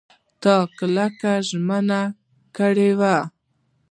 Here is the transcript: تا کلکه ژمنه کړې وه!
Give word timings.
تا 0.41 0.55
کلکه 0.77 1.31
ژمنه 1.47 2.01
کړې 2.57 2.89
وه! 2.99 3.17